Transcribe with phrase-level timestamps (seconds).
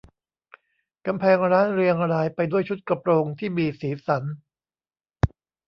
[1.05, 4.23] กำแพงร้านเรียงรายไปด้วยชุดกระโปรงที่มีสีสัน